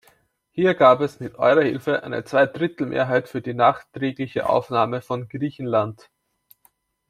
Hier 0.49 0.73
gab 0.73 0.99
es 1.01 1.19
mit 1.19 1.35
Eurer 1.35 1.61
Hilfe 1.61 2.01
eine 2.01 2.23
Zweidrittelmehrheit 2.23 3.29
für 3.29 3.39
die 3.39 3.53
nachträgliche 3.53 4.49
Aufnahme 4.49 5.03
von 5.03 5.29
Griechenland. 5.29 6.09